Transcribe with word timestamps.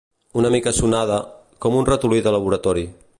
Una 0.43 0.49
mica 0.55 0.73
sonada, 0.77 1.19
com 1.67 1.79
un 1.83 1.87
ratolí 1.93 2.25
de 2.29 2.37
laboratori. 2.37 2.87